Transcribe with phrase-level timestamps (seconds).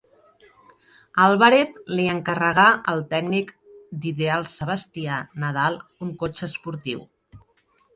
[1.25, 2.65] Álvarez li encarregà
[2.95, 3.55] al tècnic
[4.03, 7.11] d'Ideal Sebastià Nadal un cotxe esportiu.